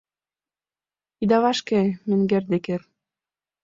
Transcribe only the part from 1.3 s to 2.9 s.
вашке, менгер Деккер!